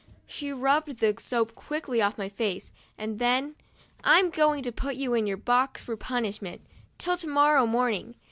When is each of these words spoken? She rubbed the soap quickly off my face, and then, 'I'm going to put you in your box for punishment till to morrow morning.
She 0.25 0.51
rubbed 0.51 0.95
the 0.97 1.13
soap 1.19 1.53
quickly 1.53 2.01
off 2.01 2.17
my 2.17 2.27
face, 2.27 2.71
and 2.97 3.19
then, 3.19 3.53
'I'm 4.03 4.31
going 4.31 4.63
to 4.63 4.71
put 4.71 4.95
you 4.95 5.13
in 5.13 5.27
your 5.27 5.37
box 5.37 5.83
for 5.83 5.95
punishment 5.95 6.61
till 6.97 7.17
to 7.17 7.27
morrow 7.27 7.67
morning. 7.67 8.15